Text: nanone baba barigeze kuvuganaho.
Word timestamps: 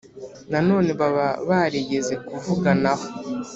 nanone 0.51 0.89
baba 0.99 1.27
barigeze 1.49 2.13
kuvuganaho. 2.27 3.05